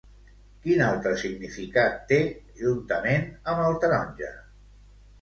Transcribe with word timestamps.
Quin 0.63 0.79
altre 0.85 1.11
significat 1.25 2.01
té 2.13 2.19
juntament 2.65 3.31
amb 3.55 3.67
el 3.71 3.81
taronja? 3.87 4.37